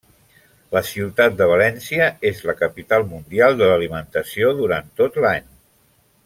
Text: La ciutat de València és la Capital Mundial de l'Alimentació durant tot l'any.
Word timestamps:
La 0.75 0.79
ciutat 0.91 1.35
de 1.41 1.47
València 1.51 2.07
és 2.29 2.41
la 2.51 2.55
Capital 2.63 3.05
Mundial 3.13 3.59
de 3.61 3.69
l'Alimentació 3.73 4.51
durant 4.63 4.91
tot 5.03 5.21
l'any. 5.27 5.47